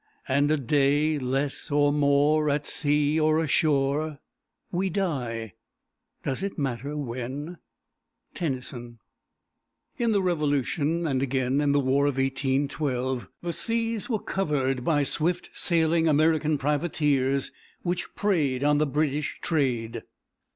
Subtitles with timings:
[0.27, 4.17] And a day less or more At sea or ashore,
[4.71, 5.53] We die
[6.23, 7.59] does it matter when?
[8.33, 8.97] Tennyson.
[9.99, 15.03] In the revolution, and again in the war of 1812, the seas were covered by
[15.03, 17.51] swift sailing American privateers,
[17.83, 20.01] which preyed on the British trade.